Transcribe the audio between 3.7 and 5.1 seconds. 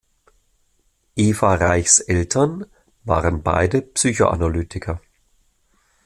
Psychoanalytiker.